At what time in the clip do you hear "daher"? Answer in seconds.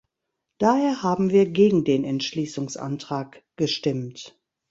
0.57-1.03